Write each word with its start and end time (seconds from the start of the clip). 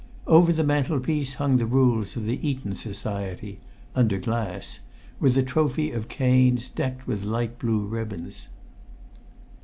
Over 0.25 0.51
the 0.51 0.63
mantelpiece 0.63 1.35
hung 1.35 1.57
the 1.57 1.67
rules 1.67 2.15
of 2.15 2.25
the 2.25 2.39
Eton 2.41 2.73
Society 2.73 3.59
under 3.93 4.17
glass 4.17 4.79
with 5.19 5.37
a 5.37 5.43
trophy 5.43 5.91
of 5.91 6.07
canes 6.07 6.69
decked 6.69 7.05
with 7.05 7.23
light 7.23 7.59
blue 7.59 7.85
ribbons. 7.85 8.47